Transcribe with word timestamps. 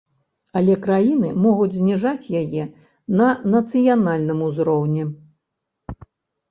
Але 0.59 0.77
краіны 0.85 1.29
могуць 1.43 1.75
зніжаць 1.75 2.31
яе 2.41 2.63
на 3.21 3.27
нацыянальным 3.59 4.39
узроўні. 4.49 5.03